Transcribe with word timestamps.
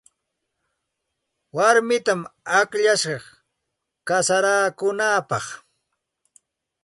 Warmitam 1.55 2.21
akllashaq 2.59 3.23
kasarakunaapaq. 4.07 5.45